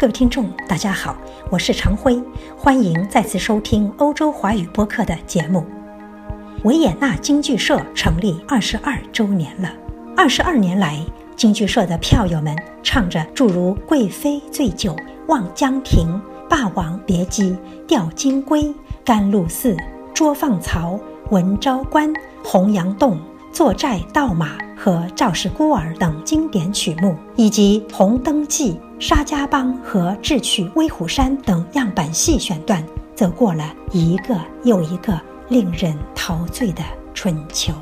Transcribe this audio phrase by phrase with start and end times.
[0.00, 1.16] 各位听众，大家好，
[1.50, 2.22] 我是常辉，
[2.56, 5.66] 欢迎再次收听欧洲华语播客的节目。
[6.62, 9.72] 维也纳京剧社成立二十二周年了。
[10.16, 14.92] 二十二年来，京剧社的票友们唱着诸如《贵妃醉酒》
[15.26, 16.06] 《望江亭》
[16.48, 17.50] 《霸王别姬》
[17.88, 18.62] 《吊金龟》
[19.04, 19.74] 《甘露寺》
[20.14, 20.92] 《捉放曹》
[21.30, 22.08] 《文昭关》
[22.44, 23.14] 《洪阳洞》
[23.52, 28.74] 《坐寨盗马》和《赵氏孤儿》等经典曲目，以及《红灯记》。
[29.00, 36.82] 沙家浜和智取威虎山等样板戏选段，走过了一个又一个令人陶醉的
[37.14, 37.72] 春秋。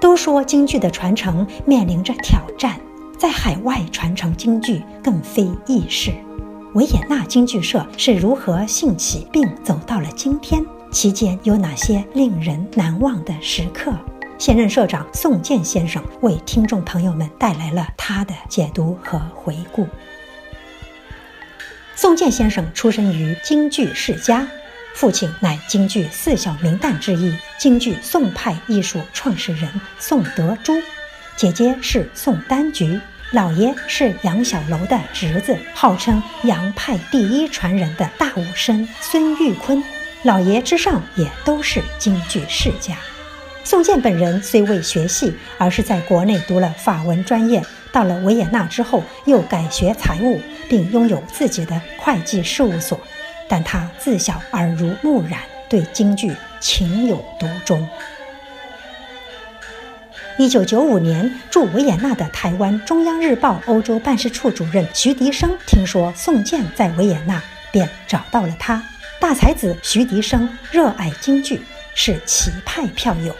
[0.00, 2.78] 都说京剧的传承面临着挑战，
[3.16, 6.12] 在海外传承京剧更非易事。
[6.74, 10.64] 维也纳京剧社是如何兴起并走到了今天？
[10.92, 13.92] 期间有哪些令人难忘的时刻？
[14.42, 19.86] 现任社长宋健先生为听众朋友们带来了他的解读和回顾。
[21.94, 24.44] 宋健先生出身于京剧世家，
[24.94, 30.74] 父亲乃京剧四小名旦之一，京剧宋派艺术创始人宋德珠；
[31.36, 33.00] 姐姐是宋丹菊，
[33.32, 39.80] 姥爷是杨小楼的侄子，号称杨派第一传人的大武生孙玉坤。
[40.24, 42.96] 姥爷之上也都是京剧世家。
[43.64, 53.00] 宋健本人虽未学戏，而是在国内读了法文专业，到了维也纳之后又改学财务，并拥有自己的会计事务所。
[53.48, 57.88] 但他自小耳濡目染，对京剧情有独钟。
[60.38, 67.40] 一九九五年，驻维也纳的台湾中央日报欧洲办事处主任徐迪生听说宋健在维也纳，
[67.70, 68.82] 便找到了他。
[69.20, 71.62] 大才子徐迪生热爱京剧，
[71.94, 73.34] 是旗派票友。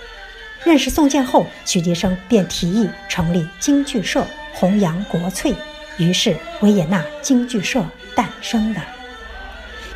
[0.64, 4.24] 认识宋健后，徐迪生便提议成立京剧社，
[4.54, 5.52] 弘扬国粹。
[5.98, 8.82] 于是，维也纳京剧社诞生了。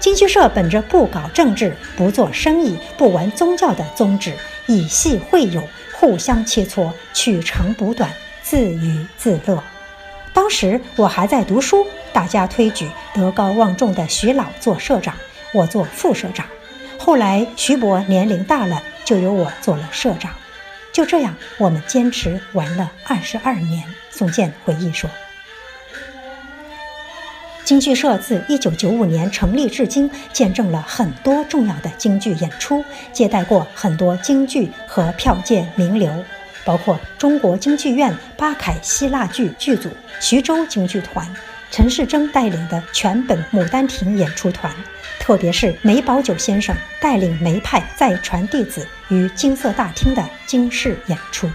[0.01, 4.35] 京剧社本着不搞政治、不做生意、不玩宗教的宗旨，
[4.67, 5.63] 以戏会友，
[5.95, 8.13] 互相切磋，取长补短，
[8.43, 9.63] 自娱自乐。
[10.35, 15.15] 当时我还在读书，大家推举德高望重的徐老做社长，
[15.53, 16.45] 我做副社长。
[16.99, 20.33] 后来徐伯年龄大了，就由我做了社长。
[20.97, 23.85] 就这样，我们坚持玩了二十二年。
[24.11, 25.11] 宋健回忆说
[27.65, 36.11] ：“京剧社自一九九五年成立至今，见证了很多重要的京剧演出，接待过很多京剧和票界名流，
[36.65, 41.29] 包括中国京剧院八凯希腊剧剧组、徐州京剧团。”
[41.71, 44.73] 陈世贞带领的全本《牡丹亭》演出团，
[45.19, 51.51] 特别是梅葆玖先生带领梅派再传弟子于金色大厅的惊世演出。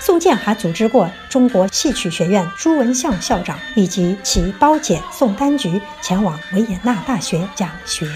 [0.00, 8.08] 宋健还组织过中国戏曲学院朱文相校长以及其胞姐宋丹菊前往维也纳大学讲学。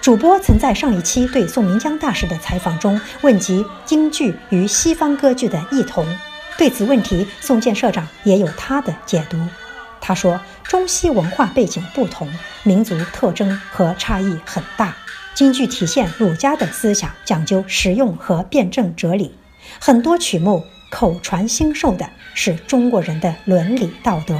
[0.00, 6.06] 主播曾在上一期对宋明江大师的采访中问及京剧与西方歌剧的异同。
[6.60, 9.38] 对此问题，宋健社长也有他的解读。
[9.98, 12.28] 他说：“中西文化背景不同，
[12.64, 14.94] 民族特征和差异很大。
[15.32, 19.34] 京剧体现儒家的思想，讲究实用和辩证哲理。
[19.78, 24.38] 很多曲目口传心授的是中国人的伦理道德，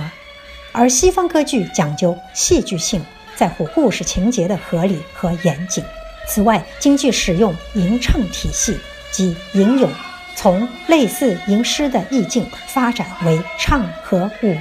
[0.73, 3.03] 而西方歌剧讲究戏剧性，
[3.35, 5.83] 在乎故事情节的合理和严谨。
[6.29, 8.79] 此外，京剧使用吟唱体系，
[9.11, 9.91] 即吟咏。”
[10.35, 14.57] 从类似吟诗的意境发展为唱和舞，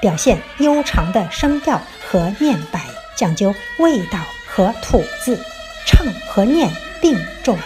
[0.00, 2.80] 表现悠长的声调和念白，
[3.16, 5.38] 讲究味道和吐字，
[5.86, 6.70] 唱和念
[7.00, 7.56] 并重。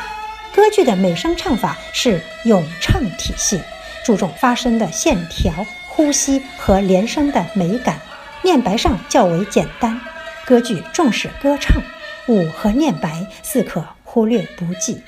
[0.55, 3.61] 歌剧的美声唱法是咏唱体系，
[4.05, 5.53] 注重发声的线条、
[5.87, 8.01] 呼吸和连声的美感，
[8.43, 10.01] 念白上较为简单。
[10.45, 11.83] 歌剧重视歌唱，
[12.27, 15.01] 舞和念白似可忽略不计。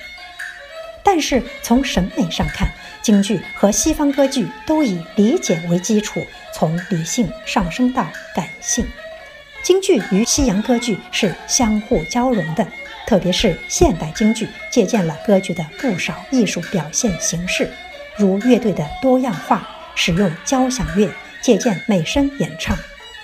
[1.03, 8.85] 但是从审美上看，京剧和西方歌剧都以理解为基础，从理性上升到感性。
[9.63, 12.67] 京剧与西洋歌剧是相互交融的，
[13.07, 17.69] 特别是现代京剧借鉴了歌剧的不少艺术表现形式，
[18.15, 21.09] 如乐队的多样化，使用交响乐，
[21.41, 22.77] 借鉴美声演唱。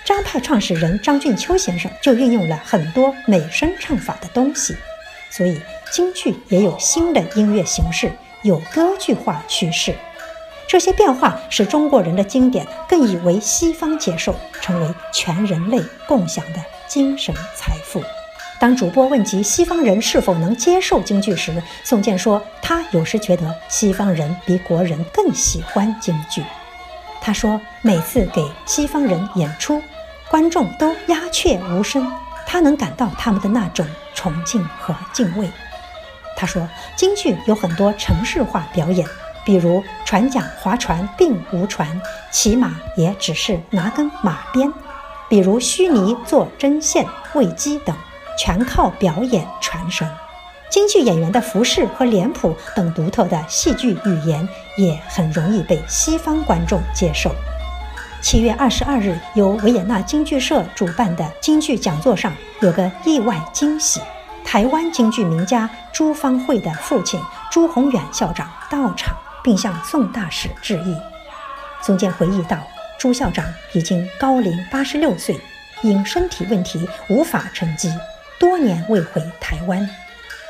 [0.04, 4.76] 张派创始人张俊秋先生就运用了很多美声唱法的东西，
[5.30, 5.60] 所以。
[5.90, 8.12] 京剧也有新的音乐形式，
[8.42, 9.94] 有歌剧化趋势。
[10.66, 18.02] 这些变化使中国人的经典更易为西方接受，成为全人类共享的精神财富。
[18.60, 26.44] 当主播问及西方人是否能接受京剧时，宋健说：“他有时觉得西方人比国人更喜欢京剧。”
[27.22, 29.80] 他说，每次给西方人演出，
[30.28, 32.12] 观众都鸦雀无声，
[32.46, 35.48] 他能感到他们的那种崇敬和敬畏。
[36.40, 39.04] 他说，京剧有很多程式化表演，
[39.44, 42.00] 比如船桨划船并无船，
[42.30, 44.72] 骑马也只是拿根马鞭，
[45.28, 47.04] 比如虚拟做针线、
[47.34, 47.96] 喂鸡等，
[48.38, 50.08] 全靠表演传神。
[50.70, 57.34] 京剧演员的服饰和脸谱等独特的戏剧语言也很容易被西方观众接受。
[58.20, 64.00] 七月二十二日，由维也纳京剧社主办的京剧讲座上有个意外惊喜：
[64.44, 67.20] 台湾京剧名家朱芳慧的父亲
[67.50, 70.96] 朱宏远校长到场，并向宋大使致意。
[71.82, 72.58] 宋健回忆道
[72.98, 75.38] ：“朱校长已经高龄八十六岁，
[75.82, 77.92] 因身体问题无法乘机，
[78.38, 79.88] 多年未回台湾。”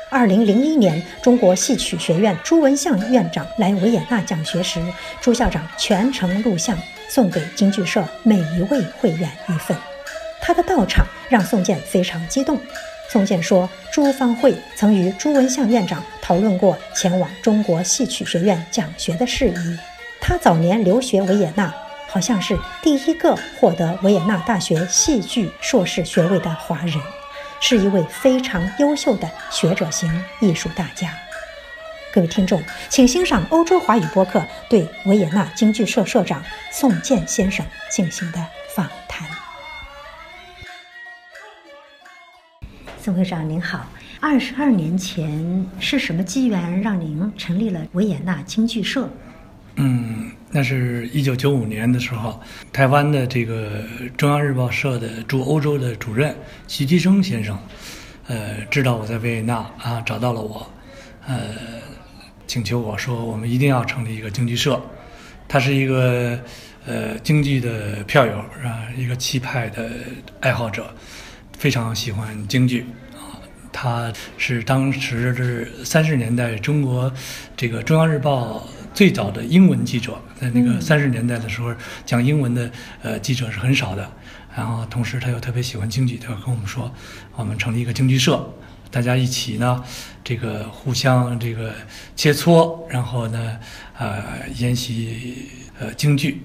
[0.09, 4.81] 二零零一年，中国戏曲学院朱文相院长来维也纳讲学时，
[5.21, 6.75] 朱校长全程录像，
[7.07, 9.77] 送给京剧社每一位会员一份。
[10.41, 12.59] 他的到场让宋健非常激动。
[13.11, 19.77] 宋健说，朱芳慧曾与朱文相院长讨论过前往中国戏曲学院讲学的事宜。
[20.21, 21.73] 他早年留学维也纳，
[22.07, 26.93] 好像是第一个获得维也纳大学戏剧硕士学位的华人。
[27.59, 31.11] 是一位非常优秀的学者型艺术大家。
[32.13, 38.37] 各位听众，请欣赏欧洲华语播客对维也纳京剧社社长宋健先生进行的
[38.75, 39.27] 访谈。
[43.09, 43.87] 宋会长您好，
[44.19, 49.09] 二十二年前是什么机缘让您成立了维也纳京剧社？
[49.77, 52.39] 嗯，那是一九九五年的时候，
[52.71, 53.81] 台湾的这个
[54.15, 56.35] 中央日报社的驻欧洲的主任
[56.67, 57.57] 徐基生先生，
[58.27, 60.71] 呃，知道我在维也纳啊，找到了我，
[61.25, 61.55] 呃，
[62.45, 64.79] 请求我说我们一定要成立一个京剧社。
[65.47, 66.39] 他是一个
[66.85, 69.89] 呃京剧的票友啊，一个气派的
[70.41, 70.93] 爱好者，
[71.59, 73.37] 非常喜欢京剧啊。
[73.71, 77.13] 他是当时是三十年代中国
[77.55, 78.67] 这个中央日报。
[78.91, 81.73] 最早的英文记者，在那个三十年代的时候，
[82.07, 82.69] 讲英文的
[83.03, 84.11] 呃记者是很少的。
[84.53, 86.91] 然后同时他又特别喜欢京剧，他跟我们说，
[87.35, 88.51] 我们成立一个京剧社，
[88.89, 89.81] 大家一起呢，
[90.23, 91.71] 这个互相这个
[92.15, 93.57] 切磋，然后呢，
[93.97, 94.23] 呃
[94.55, 95.47] 研习
[95.79, 96.41] 呃京剧。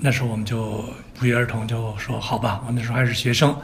[0.00, 0.82] 那时候我们就
[1.14, 3.54] 不约而同就说好吧，我那时候还是学生。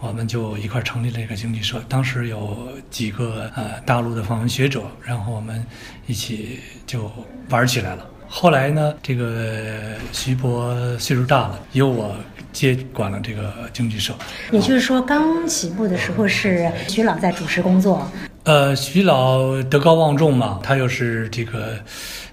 [0.00, 5.64] 我们就一块成立了一个经济社，当时有几个呃大陆的访问学者，然后我们
[6.06, 7.10] 一起就
[7.48, 8.06] 玩起来了。
[8.28, 12.14] 后来呢，这个徐博岁数大了，由我
[12.52, 14.14] 接管了这个经济社。
[14.52, 18.08] 也就是说，刚起步的时候是徐老在主持工作。
[18.44, 21.76] 呃，徐老德高望重嘛，他又是这个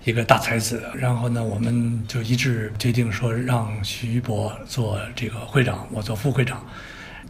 [0.03, 6.63] 一个大才子，然后呢，我们就一致决定说让徐博做这个会长，我做副会长。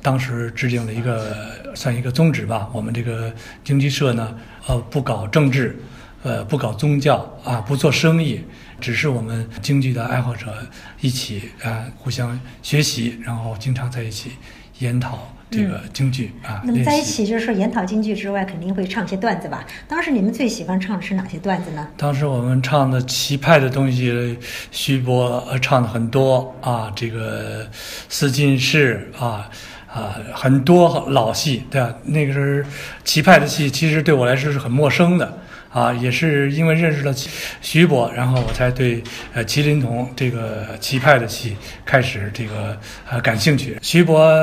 [0.06, 1.36] 当时制定了一个
[1.74, 4.36] 算一个宗旨吧，我们这个经济社呢，
[4.68, 5.76] 呃，不搞政治，
[6.22, 8.40] 呃，不搞宗教啊，不做生意，
[8.80, 10.56] 只是我们京剧的爱好者
[11.02, 14.34] 一起啊，互相学习，然后经常在一起
[14.78, 16.62] 研讨这个京剧啊。
[16.64, 19.66] 那么在一起就是说研讨京剧之外，肯定会唱些段子吧？
[19.88, 21.88] 当时你们最喜欢唱的是哪些段子呢？
[21.98, 24.38] 当时我们唱的齐派的东西，
[24.70, 27.68] 徐波唱的很多啊，这个
[28.08, 29.50] 四进士啊。
[29.96, 31.96] 啊，很多老戏，对吧？
[32.04, 32.66] 那个是
[33.06, 35.40] 齐派的戏，其实对我来说是很陌生的。
[35.76, 37.14] 啊，也是因为认识了
[37.62, 42.78] 徐博，然后我才对呃麒麟童这个齐派的戏开始这个
[43.10, 43.78] 呃感兴趣。
[43.82, 44.34] 徐博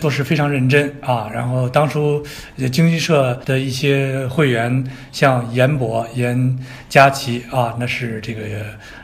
[0.00, 2.24] 做事非常认真啊，然后当初
[2.70, 6.56] 经济社的一些会员，像严博、严
[6.88, 8.42] 佳琪啊，那是这个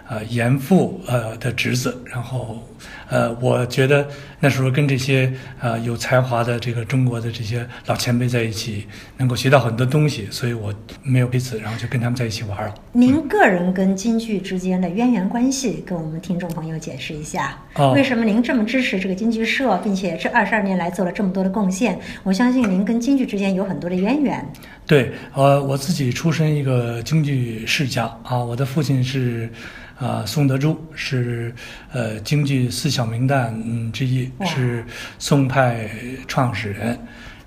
[0.09, 2.63] 呃严复呃的侄子，然后。
[3.09, 4.09] 呃，我觉得
[4.41, 5.31] 那时候跟这些
[5.61, 8.87] 呃有才华的这个中国的这些老前辈在一起，
[9.19, 12.75] 能够学到很多东西，所以我没有彼此，然后就跟他们在一起玩了。
[12.93, 17.57] 您个人跟京剧之间的渊源关系，跟我们听众朋友解释一下。
[17.75, 21.99] 哦，为什么您这么支持这个京剧社，并且这二十二年来做了这么多的贡献？
[22.23, 24.45] 我相信您跟京剧之间有很多的渊源。
[24.87, 29.49] 对，呃，我自己出身一个京剧世家啊，我的父亲是。
[29.99, 31.55] 啊，宋德柱是
[31.93, 34.85] 呃京剧四小名旦嗯之一，是
[35.19, 35.89] 宋派
[36.27, 36.99] 创始人。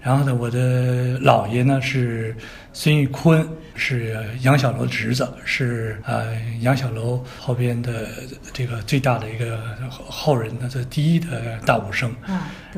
[0.02, 2.34] 然后呢，我的姥爷呢是
[2.72, 8.08] 孙玉坤，是杨小楼的侄子，是呃杨小楼后边的
[8.54, 12.10] 这个最大的一个后人，的这第一的大武生。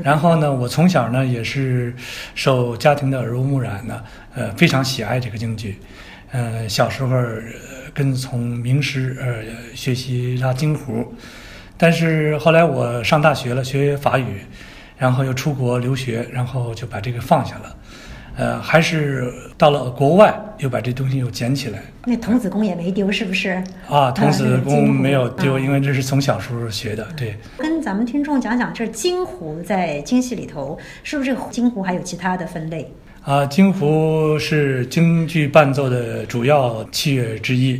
[0.01, 1.93] 然后呢，我从小呢也是
[2.33, 5.77] 受家庭的耳濡目染呢，呃非常喜爱这个京剧。
[6.31, 7.15] 呃，小时候
[7.99, 9.43] 跟从名师呃
[9.75, 11.13] 学习拉京胡，
[11.75, 14.37] 但是后来我上大学了，学法语，
[14.97, 17.75] 然后又出国留学，然后就把这个放下了。
[18.37, 21.81] 呃，还是到了国外又把这东西又捡起来。
[22.05, 23.61] 那童子功也没丢，是不是？
[23.89, 27.05] 啊，童子功没有丢，啊因为这是从小时候学的。
[27.17, 32.89] 对，跟咱们听众讲讲，这京胡在京戏里头是不是京胡还有其他的分类？
[33.29, 37.79] 啊，京胡是京剧伴奏的主要器乐之一。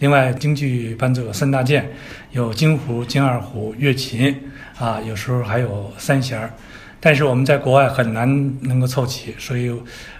[0.00, 1.90] 另外，京剧伴奏有三大件，
[2.32, 4.36] 有京胡、京二胡、乐琴，
[4.78, 6.52] 啊，有时候还有三弦儿。
[7.00, 8.28] 但是我们在国外很难
[8.60, 9.72] 能够凑齐，所以，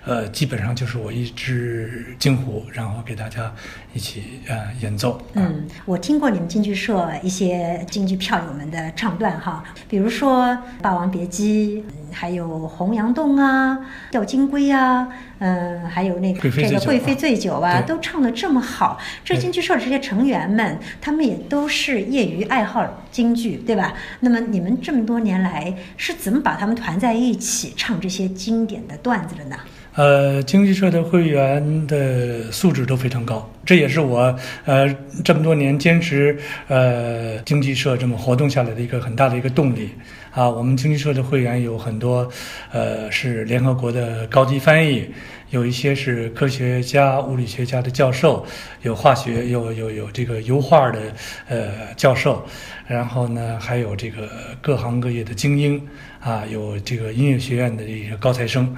[0.05, 3.53] 呃，基本上就是我一支京胡，然后给大家
[3.93, 5.13] 一起呃演奏。
[5.13, 10.47] 啊嗯，我听过你们京剧社一些京剧票友们的唱段哈，比如说
[10.81, 13.73] 《霸王别姬》，嗯还有《洪阳洞》啊，
[14.11, 15.07] 《吊金龟》啊，
[15.39, 18.99] 嗯，还有那个这个贵妃醉酒啊，都唱得这么好。
[19.25, 23.95] 这京剧社的这些成员们，他们也都是业余爱好京剧，对吧？
[24.21, 29.57] 那么你们这么多年来是怎么把他们团在一起唱这些经典的段子的呢？
[29.97, 34.89] 呃，经济社的会员的素质都非常高，这也是我呃
[35.25, 39.91] 这么多年坚持呃经济社这么活动下来的一个很大的一个动力
[40.31, 40.49] 啊。
[40.49, 42.29] 我们经济社的会员有很多
[42.71, 45.05] 呃是联合国的高级翻译，
[45.51, 48.47] 有一些是科学家、物理学家的教授，
[48.83, 51.01] 有化学有有有这个油画的
[51.49, 52.47] 呃教授，
[52.87, 54.31] 然后呢还有这个
[54.61, 55.83] 各行各业的精英
[56.21, 58.73] 啊，有这个音乐学院的这些高材生。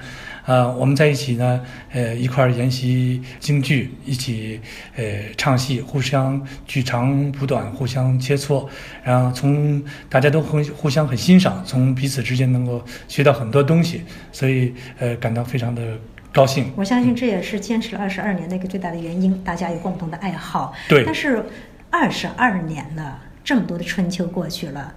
[0.45, 4.59] 啊，我们在一起呢，呃，一块儿研习京剧，一起
[4.97, 5.03] 呃
[5.37, 8.67] 唱戏，互相取长补短，互相切磋，
[9.03, 14.01] 然后从大家都很互相很欣赏，从彼此之间能够学到很多东西，
[14.33, 15.97] 所以呃感到非常的
[16.33, 16.71] 高兴。
[16.75, 20.73] 我相信这也是坚持了二十二年的一个最大的原因，大家有共同的爱好。
[20.89, 21.45] 对但是
[21.89, 24.93] 二十二年了，这么多的春秋过去了，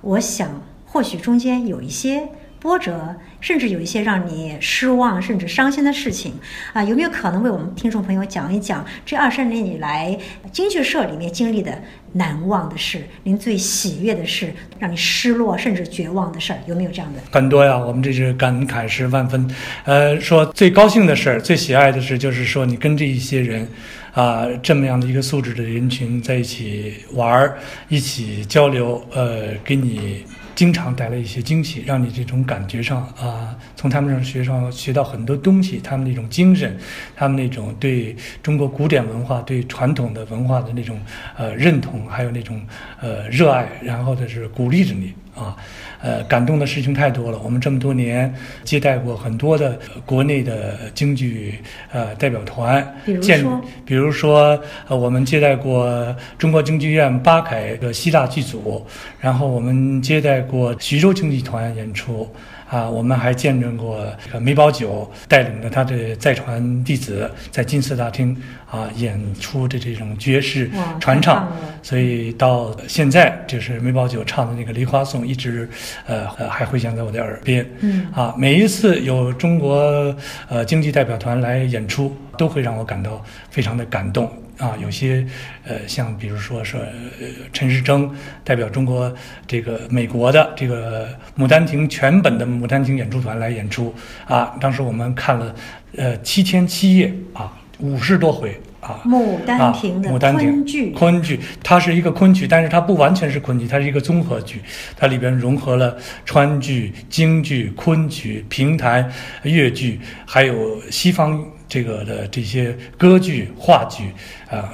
[0.00, 2.28] 我想或许中间有一些
[2.60, 6.34] 波折，甚至有一些让你失望甚至伤心的事情
[6.72, 10.18] 啊，有没有可能为我们听众朋友讲一讲这二十年以来
[10.50, 11.80] 京剧社里面经历的
[12.12, 17.20] 难忘的事，您最喜悦的事，让你失落甚至绝望的事儿，有没有这样的？
[17.30, 19.48] 很多呀，我们这是感慨是万分。
[19.84, 23.68] 呃，说最高兴的事儿、最喜爱的事，就是说你跟这一些人，
[24.14, 30.24] 啊、这么样的一个素质的人群在一起玩儿、一起交流，呃，给你
[30.58, 36.76] 经常带来一些惊喜，让你这种感觉上啊、从他们上学上学到很多东西，他们那种精神，
[37.14, 41.00] 他们那种对中国古典文化、对传统的文化的那种
[41.36, 42.60] 呃认同，还有那种
[43.00, 45.14] 呃热爱，然后的是鼓励着你。
[45.38, 45.56] 啊。
[46.00, 47.38] 呃，感动的事情太多了。
[47.42, 51.58] 我们这么多年接待过很多的呃国内的京剧
[51.90, 58.86] 呃代表团，比如见说比如说呃，我们接待过中国京剧院八凯的希腊剧组，
[59.18, 62.32] 然后我们接待过徐州京剧团演出。
[62.70, 64.06] 啊，我们还见证过
[64.38, 68.36] 梅葆玖带领着他的在传弟子在金色大厅
[68.70, 70.70] 啊演出的这种爵士
[71.00, 71.50] 传唱
[71.82, 75.68] 所以到现在就是梅葆玖唱的那个《梨花颂》，一直
[76.06, 77.66] 呃呃还回响在我的耳边。
[77.80, 80.14] 嗯啊，每一次有中国
[80.48, 84.30] 呃经济代表团来演出，都会让我感到非常的感动。
[84.58, 85.24] 啊，有些
[85.64, 88.10] 呃，像比如说说呃陈世贞
[88.42, 89.14] 代表中国
[89.46, 91.06] 这个美国的这个
[91.38, 93.94] 《牡丹亭》全本的《牡丹亭》演出团来演出
[94.26, 95.54] 啊，当时我们看了
[95.96, 100.90] 呃七天七夜啊，五十多回啊，牡丹亭的啊、牡丹亭昆剧。
[100.92, 104.60] 昆剧，它是一个昆剧，但是它不完全是昆剧，它是一个综合剧，
[104.96, 109.10] 它里边融合了川剧、京剧、昆曲、评弹、
[109.42, 114.04] 越剧，还有西方这个的这些歌剧、话剧，
[114.48, 114.70] 啊、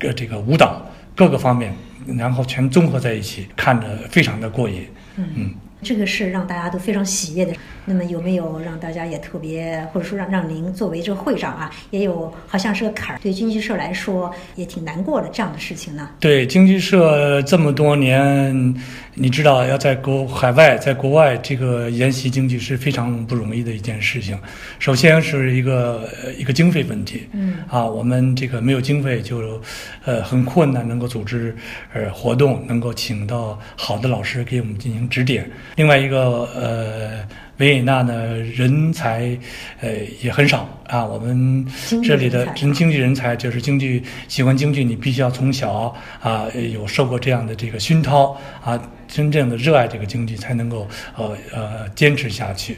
[0.00, 0.80] 呃，这个舞蹈
[1.16, 1.74] 各个方面，
[2.18, 4.86] 然后全综合在一起，看着非常的过瘾。
[5.16, 5.54] 嗯
[5.84, 7.52] 这个是让大家都非常喜悦的。
[7.84, 16.08] 那么有没有让大家也特别，或者说让让您作为这个会长啊，也有好像是个坎儿，对经济社来说也挺难过的这样的事情呢？
[16.18, 18.74] 对经济社这么多年，
[19.16, 24.36] 你知道要在国海外，在国外这个研习经济是非常不容易的一件事情。
[24.80, 29.60] 首先是一个呃一个经费问题，嗯啊，我们这个没有经费就
[30.04, 31.54] 呃很困难能够组织
[31.92, 35.48] 呃活动，能够请到好的老师给我们进行指点。
[35.76, 37.24] 另外一个呃。
[37.58, 39.38] 维也纳呢，人才，
[39.80, 39.88] 呃，
[40.20, 41.04] 也很少啊。
[41.04, 41.66] 我们
[42.02, 52.76] 这里的人才真经济人才，就是京剧喜欢京剧，你必须要从小啊呃有受过这样的这个熏陶啊，真正的热爱这个京剧，才能够呃呃坚持下去。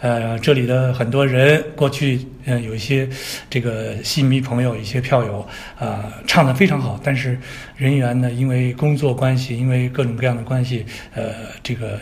[0.00, 3.08] 呃，这里的很多人过去嗯有一些
[3.48, 5.46] 这个戏迷朋友、一些票友
[5.78, 7.38] 啊唱的非常好，但是
[7.76, 10.84] 人员呢因为工作关系，因为各种各样的关系，
[11.14, 11.32] 呃
[11.62, 11.98] 这个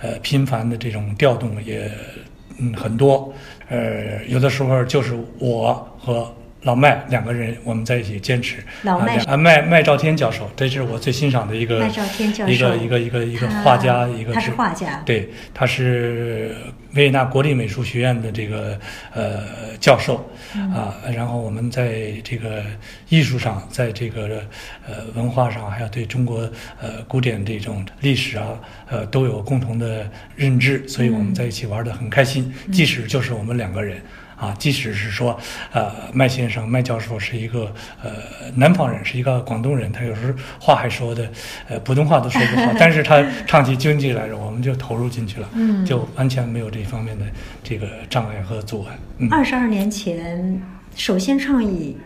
[0.00, 1.90] 呃频繁的这种调动也
[2.58, 3.32] 嗯很多。
[3.70, 6.30] 呃，有的时候就是我和。
[6.64, 8.58] 老麦两个人，我们在一起坚持。
[8.82, 16.54] 老麦啊，麦麦兆天教授，这是我最欣赏的一个麦兆天教授，一个一个一个一个画家，一个他是画家，对，他是
[16.94, 18.78] 维也纳国立美术学院的这个
[19.12, 20.28] 呃教授
[20.74, 20.94] 啊。
[21.14, 22.62] 然后我们在这个
[23.08, 24.42] 艺术上，在这个
[24.86, 26.40] 呃文化上，还有对中国
[26.80, 32.52] 呃古典这种历史啊，呃都有共同的认知，所以我们在一起玩的很开心。
[32.72, 34.00] 即使就是我们两个人。
[34.40, 35.38] 啊，即使是说，
[35.70, 37.70] 呃，麦先生、麦教授是一个
[38.02, 38.10] 呃
[38.56, 41.30] 南方人，是一个广东人，他有时候话还说的，
[41.68, 47.26] 呃，普通话都说不好， 但是他唱起京剧来着，我们就投入进去了，嗯，就完全没有这方面的
[47.62, 48.98] 这个障碍和阻碍。
[49.30, 50.58] 二十二年前，
[50.96, 51.98] 首先倡议，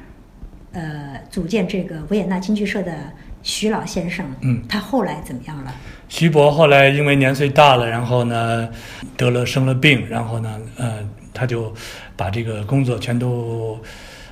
[0.72, 2.92] 呃，组建这个维也纳京剧社的
[3.44, 5.72] 徐老先生，嗯，他后来怎么样了？
[6.08, 8.68] 徐博后来因为年岁大了，然后呢，
[9.16, 11.08] 得了生了病，然后呢，呃。
[11.34, 11.74] 他就
[12.16, 13.78] 把这个工作全都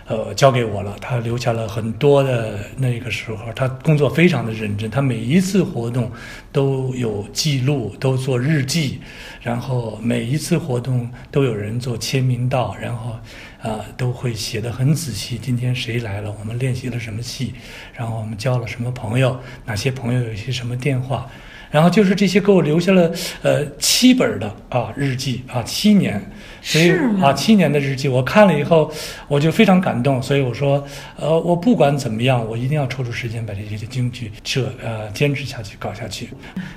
[0.07, 0.97] 呃交给我了。
[1.01, 4.91] 他留下了很多的那个时候，他工作非常的认真。
[4.91, 6.11] 他每一次活动
[6.51, 9.01] 都有记录，都做日记，
[9.43, 13.19] 然后每一次活动都有人做签名到，然后
[13.61, 15.39] 啊都会写的很仔细。
[15.39, 16.35] 今天谁来了？
[16.39, 17.55] 我们练习了什么戏？
[17.95, 19.39] 然后我们交了什么朋友？
[19.67, 21.29] 哪些朋友有些什么电话？
[21.73, 23.11] 然后就是这些给我留下了
[23.43, 26.23] 呃七本的啊日记啊七年，
[26.61, 28.93] 所以啊七年的日记我看了以后
[29.27, 30.87] 我就非常感动，所以我说
[31.17, 36.29] 呃我不管怎么样我一定要抽出时间把这些京剧这呃坚持下去搞下去，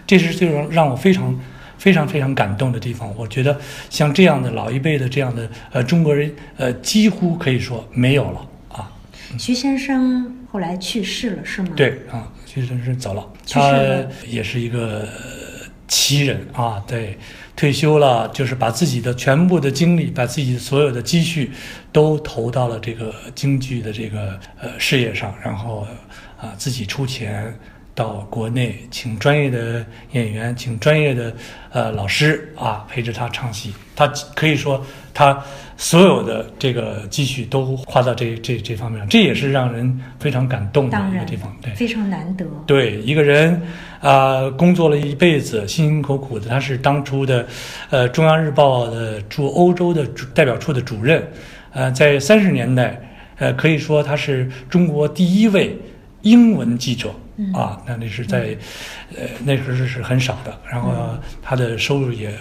[0.08, 1.38] 这是最让让我非常
[1.78, 3.14] 非常非常感动的地方。
[3.18, 3.60] 我觉得
[3.90, 8.90] 像这样的老一辈的这样的呃中国人呃几乎可以说没有了啊。
[9.38, 11.70] 徐先生后来去世了是吗？
[11.76, 12.32] 对啊。
[12.62, 13.78] 徐先生走了，他
[14.26, 15.08] 也是一个
[15.88, 16.82] 奇人啊。
[16.88, 17.18] 对，
[17.56, 21.52] 退休了，就是把自己的全部的精力，把自己所有的积蓄，
[21.92, 25.86] 都投到了这个京剧的这个呃事业上，然后
[26.40, 27.54] 啊自己出钱。
[27.96, 31.34] 到国内请专业的演员，请专业的
[31.72, 33.74] 呃老师啊陪着他唱戏。
[33.96, 34.06] 他
[34.36, 35.42] 可以说他
[35.78, 41.56] 所有的这个积蓄都花到这这这方面上，这也是让人非常感动的一个地方。
[41.62, 42.46] 对，非常难得。
[42.68, 43.62] 对一个人
[44.02, 46.50] 啊，工作了一辈子，辛辛苦苦的。
[46.50, 47.48] 他是当初的
[47.90, 51.26] 呃中央日报的驻欧洲的代表处的主任，
[51.72, 53.02] 呃，在三十年代，
[53.38, 55.78] 呃，可以说他是中国第一位
[56.24, 57.10] 英文记者。
[57.54, 58.56] 啊，那那是在，
[59.18, 60.90] 呃，那时候是很少的，然后
[61.42, 62.34] 他的收入也，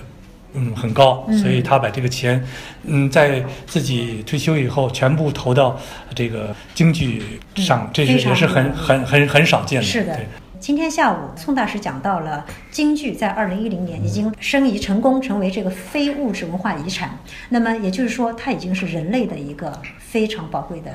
[0.53, 2.41] 嗯，很高，所以他把这个钱，
[2.85, 5.77] 嗯，在自己退休以后全部投到
[6.15, 7.23] 这个京剧
[7.57, 9.87] 上，这是也是很很很很少见的。
[9.87, 10.17] 是的，
[10.61, 17.19] 今天下午宋大师讲到了京剧在二零一零年已经申遗成功，成为这个非物质文化遗产。
[17.49, 20.93] 那么也就是说，它已经是人类的一个非常宝贵的。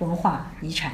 [0.00, 0.90] 文化遗产，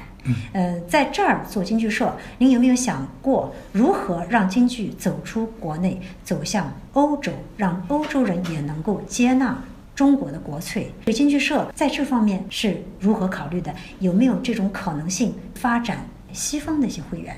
[0.52, 9.62] 呃，在这儿做京剧社，您有没有想过如何让京剧走出国内，走向欧洲，让欧洲人也能够接纳
[9.94, 10.92] 中国的国粹？
[11.06, 13.74] 这京剧社在这方面是如何考虑的？
[14.00, 17.36] 有没有这种可能性发展西方的一些会员？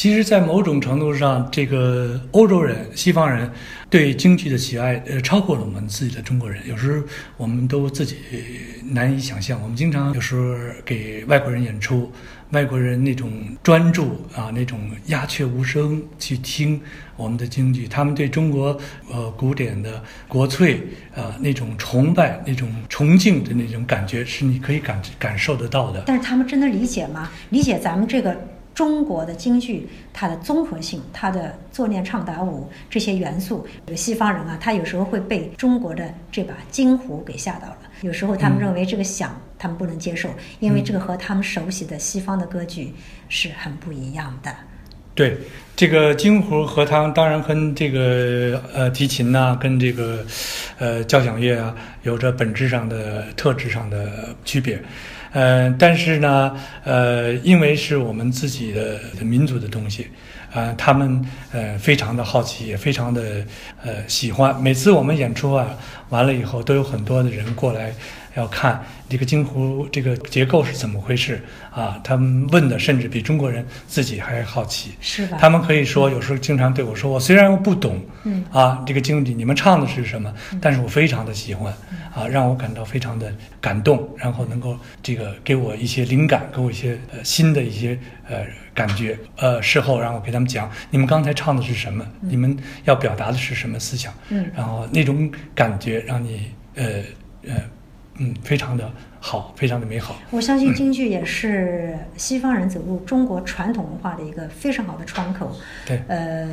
[0.00, 3.50] 其实，在某种程度上，这个欧洲人、西方人
[3.90, 6.66] 对京剧的喜爱，呃，超过了我们自己的中国人。
[6.66, 8.16] 有时候，我们都自己
[8.82, 9.60] 难以想象。
[9.62, 12.10] 我们经常有时候给外国人演出，
[12.52, 13.30] 外国人那种
[13.62, 16.80] 专注啊，那种鸦雀无声去听
[17.14, 18.74] 我们的京剧，他们对中国
[19.12, 20.80] 呃古典的国粹
[21.14, 26.04] 啊那种崇拜、那种崇敬的那种感觉，是你可以感感受得到的。
[26.06, 27.30] 但是他们真的理解吗？
[27.50, 28.34] 理解咱们这个？
[28.80, 37.76] 中国的京剧，它的综合性，它的坐念唱打舞这些元素，西方人啊，他有时候会被中国的这把京胡给吓到了。
[38.00, 42.94] 有时候他们认为这个响，他们不能接受，因为这个和他们熟悉的西方的歌剧
[43.28, 44.50] 是很不一样的。
[45.14, 45.36] 对，
[45.76, 50.24] 这个京胡和它当然跟这个呃提琴呐，跟这个
[50.78, 54.82] 呃交响乐啊，有着本质上的特质上的区别。
[55.32, 60.08] 呃，但是呢，呃，因为是我们自己的民族的东西，
[60.52, 63.44] 啊，他们呃非常的好奇，也非常的
[63.84, 64.60] 呃喜欢。
[64.60, 65.68] 每次我们演出啊
[66.08, 67.92] 完了以后，都有很多的人过来，
[68.34, 72.00] 要看这个京胡这个结构是怎么回事啊。
[72.04, 75.36] 他们问的甚至比中国人自己还好奇，是吧？
[75.40, 81.72] 他们可以说有时候经常对我说：“我虽然我不懂，嗯啊，这个京剧你们唱的是什么，但是我非常的喜欢，
[82.14, 89.18] 啊，让我感到非常的感动，然后能够这个给我一些灵感，给我一些呃新的一些呃感觉。
[89.36, 92.06] 呃，事后让我给他们讲，你们刚才唱的是什么？
[92.20, 94.12] 你们要表达的是什么思想？
[94.28, 96.84] 嗯然后那种感觉让你呃
[97.46, 97.54] 呃
[98.20, 100.14] 嗯非常的好，非常的美好。
[100.30, 105.56] 我相信京剧也是西方人走入中国传统文化的一个非常好的窗口。
[105.86, 106.48] 对呃，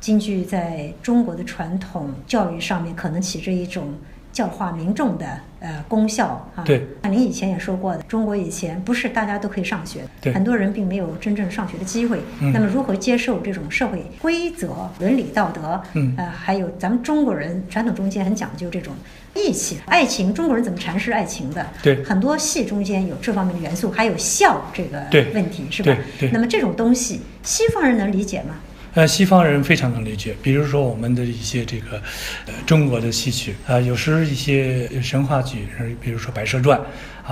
[0.00, 3.92] 京剧在中国的传统教育上面可能起着一种
[4.38, 5.26] 教化民众的
[5.58, 6.62] 呃功效啊。
[6.64, 12.20] 对，那您以前也说过的，中国以前不是大家都可以上学，对很多人并没有真正上学的机会。
[12.40, 15.82] 嗯那么如何接受这种社会规则、伦理道德？
[15.94, 18.94] 嗯呃，还有咱们中国人传统中间很讲究这种
[19.34, 21.66] 义气、爱情，中国人怎么阐释爱情的？
[21.82, 25.02] 对很多戏中间有这方面的元素，还有孝这个
[25.34, 25.96] 问题，是吧？
[26.32, 28.54] 那么这种东西，西方人能理解吗？
[28.98, 32.02] 呃，西方人非常能理解，比如说我们的一些这个，
[32.46, 36.76] 呃，中国的戏曲啊、有时一些神话剧，呃比如说《白蛇传》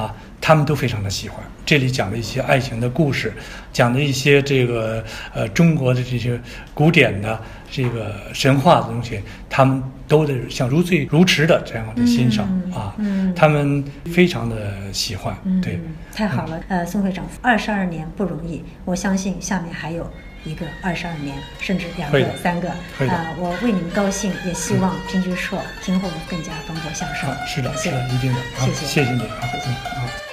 [0.01, 1.43] 啊，他们都非常的喜欢。
[1.65, 3.33] 这里讲的一些爱情的故事，
[3.73, 5.03] 讲的一些这个
[5.35, 6.41] 呃中国的这些
[6.73, 13.83] 古典的这个神话的东西，他们都得像如醉如痴的这样的欣赏、嗯啊，嗯他们
[14.15, 15.81] 非常的喜欢，嗯，对。
[16.15, 16.61] 太好了。
[16.69, 20.09] 呃，宋会长，二十二年不容易，我相信下面还有
[20.47, 22.69] 一个二十二年，甚至两个、三个。
[22.71, 27.29] 啊、我为你们高兴，也希望京剧社今后更加蓬勃向上。
[27.31, 28.39] 啊，是的，是的，一定的。
[28.39, 30.26] 啊谢谢谢谢你啊，谢谢嗯啊。